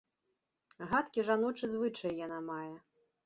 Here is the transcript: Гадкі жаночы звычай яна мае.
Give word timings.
Гадкі 0.93 1.25
жаночы 1.27 1.65
звычай 1.73 2.17
яна 2.25 2.39
мае. 2.49 2.73